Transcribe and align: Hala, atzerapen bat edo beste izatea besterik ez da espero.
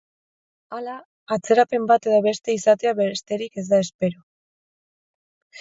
Hala, 0.77 0.93
atzerapen 1.35 1.85
bat 1.93 2.09
edo 2.11 2.21
beste 2.29 2.55
izatea 2.61 2.95
besterik 3.03 3.63
ez 3.63 3.67
da 3.71 3.83
espero. 3.89 4.27